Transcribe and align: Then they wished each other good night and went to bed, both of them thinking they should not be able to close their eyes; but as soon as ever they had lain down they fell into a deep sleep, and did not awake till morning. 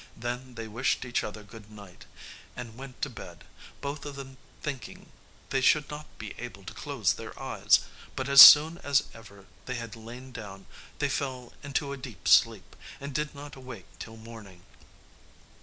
Then 0.17 0.55
they 0.55 0.67
wished 0.67 1.05
each 1.05 1.23
other 1.23 1.43
good 1.43 1.69
night 1.69 2.05
and 2.55 2.75
went 2.75 3.03
to 3.03 3.09
bed, 3.11 3.43
both 3.81 4.03
of 4.03 4.15
them 4.15 4.37
thinking 4.63 5.11
they 5.51 5.61
should 5.61 5.91
not 5.91 6.07
be 6.17 6.33
able 6.39 6.63
to 6.63 6.73
close 6.73 7.13
their 7.13 7.39
eyes; 7.39 7.81
but 8.15 8.27
as 8.27 8.41
soon 8.41 8.79
as 8.79 9.03
ever 9.13 9.45
they 9.67 9.75
had 9.75 9.95
lain 9.95 10.31
down 10.31 10.65
they 10.97 11.07
fell 11.07 11.53
into 11.61 11.93
a 11.93 11.97
deep 11.97 12.27
sleep, 12.27 12.75
and 12.99 13.13
did 13.13 13.35
not 13.35 13.55
awake 13.55 13.85
till 13.99 14.17
morning. 14.17 14.63